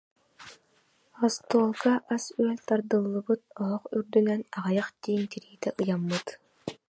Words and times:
Остуолга 1.25 1.93
асүөл 2.15 2.57
тардыллыбыт, 2.67 3.41
оһох 3.61 3.83
үрдүнэн 3.97 4.41
аҕыйах 4.57 4.89
тииҥ 5.01 5.23
тириитэ 5.31 5.69
ыйаммыт 5.81 6.27